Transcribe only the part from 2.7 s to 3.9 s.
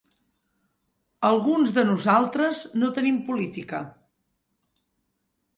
no tenim política.